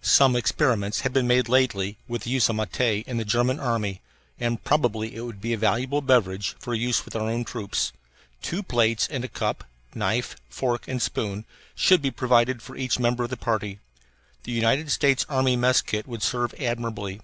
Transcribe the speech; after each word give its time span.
Some 0.00 0.34
experiments 0.34 1.00
have 1.00 1.12
been 1.12 1.26
made 1.28 1.46
lately 1.46 1.98
with 2.08 2.22
the 2.22 2.30
use 2.30 2.48
of 2.48 2.56
matte 2.56 2.80
in 3.06 3.18
the 3.18 3.22
German 3.26 3.60
army, 3.60 4.00
and 4.40 4.64
probably 4.64 5.14
it 5.14 5.20
would 5.20 5.42
be 5.42 5.52
a 5.52 5.58
valuable 5.58 6.00
beverage 6.00 6.56
for 6.58 6.72
the 6.74 6.80
use 6.80 7.06
of 7.06 7.14
our 7.14 7.28
own 7.28 7.44
troops. 7.44 7.92
Two 8.40 8.62
plates 8.62 9.06
and 9.10 9.24
a 9.24 9.28
cup, 9.28 9.64
knife, 9.94 10.36
fork, 10.48 10.88
and 10.88 11.02
spoon 11.02 11.44
should 11.74 12.00
be 12.00 12.10
provided 12.10 12.62
for 12.62 12.76
each 12.76 12.98
member 12.98 13.24
of 13.24 13.28
the 13.28 13.36
party. 13.36 13.78
The 14.44 14.52
United 14.52 14.90
States 14.90 15.26
Army 15.28 15.54
mess 15.54 15.82
kit 15.82 16.06
would 16.08 16.22
serve 16.22 16.54
admirably. 16.58 17.20